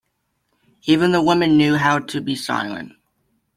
Even 0.85 1.11
the 1.11 1.21
women 1.21 1.57
knew 1.57 1.75
how 1.75 1.99
to 1.99 2.21
be 2.21 2.33
silent. 2.33 2.93